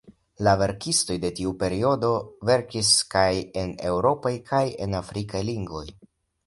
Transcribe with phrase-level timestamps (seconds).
[0.45, 2.09] La verkistoj de tiu periodo
[2.51, 3.29] verkis kaj
[3.65, 5.89] en eŭropaj kaj en afrikaj lingvoj.